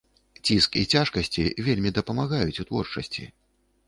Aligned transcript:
Ціск 0.47 0.77
і 0.83 0.85
цяжкасці 0.93 1.43
вельмі 1.67 1.91
дапамагаюць 1.97 2.61
у 2.65 2.65
творчасці. 2.71 3.27